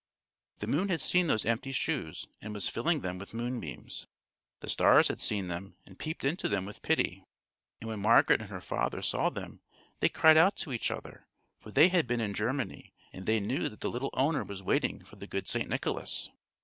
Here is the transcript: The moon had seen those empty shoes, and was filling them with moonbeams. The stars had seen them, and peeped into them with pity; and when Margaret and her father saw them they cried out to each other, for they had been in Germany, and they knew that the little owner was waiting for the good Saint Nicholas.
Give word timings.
The 0.57 0.65
moon 0.65 0.89
had 0.89 0.99
seen 0.99 1.27
those 1.27 1.45
empty 1.45 1.71
shoes, 1.71 2.25
and 2.41 2.55
was 2.55 2.67
filling 2.67 3.01
them 3.01 3.19
with 3.19 3.35
moonbeams. 3.35 4.07
The 4.61 4.67
stars 4.67 5.09
had 5.09 5.21
seen 5.21 5.47
them, 5.47 5.75
and 5.85 5.99
peeped 5.99 6.23
into 6.23 6.49
them 6.49 6.65
with 6.65 6.81
pity; 6.81 7.23
and 7.79 7.87
when 7.87 7.99
Margaret 7.99 8.41
and 8.41 8.49
her 8.49 8.61
father 8.61 9.03
saw 9.03 9.29
them 9.29 9.61
they 9.99 10.09
cried 10.09 10.37
out 10.37 10.55
to 10.55 10.73
each 10.73 10.89
other, 10.89 11.27
for 11.59 11.69
they 11.69 11.89
had 11.89 12.07
been 12.07 12.19
in 12.19 12.33
Germany, 12.33 12.95
and 13.13 13.27
they 13.27 13.39
knew 13.39 13.69
that 13.69 13.81
the 13.81 13.91
little 13.91 14.09
owner 14.13 14.43
was 14.43 14.63
waiting 14.63 15.03
for 15.05 15.17
the 15.17 15.27
good 15.27 15.47
Saint 15.47 15.69
Nicholas. 15.69 16.31